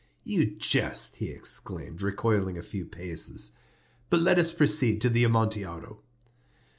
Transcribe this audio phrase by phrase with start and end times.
[0.23, 3.59] "You jest," he exclaimed, recoiling a few paces.
[4.09, 5.99] "But let us proceed to the Amontillado."